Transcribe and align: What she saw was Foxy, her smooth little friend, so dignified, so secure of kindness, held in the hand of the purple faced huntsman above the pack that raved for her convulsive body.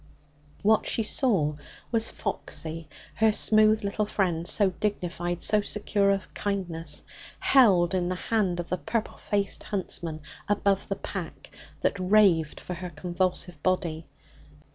What 0.63 0.87
she 0.87 1.03
saw 1.03 1.57
was 1.91 2.09
Foxy, 2.09 2.89
her 3.13 3.31
smooth 3.31 3.83
little 3.83 4.07
friend, 4.07 4.47
so 4.47 4.71
dignified, 4.79 5.43
so 5.43 5.61
secure 5.61 6.09
of 6.09 6.33
kindness, 6.33 7.03
held 7.37 7.93
in 7.93 8.09
the 8.09 8.15
hand 8.15 8.59
of 8.59 8.69
the 8.69 8.79
purple 8.79 9.17
faced 9.17 9.61
huntsman 9.61 10.21
above 10.49 10.87
the 10.89 10.95
pack 10.95 11.51
that 11.81 11.99
raved 11.99 12.59
for 12.59 12.73
her 12.73 12.89
convulsive 12.89 13.61
body. 13.61 14.07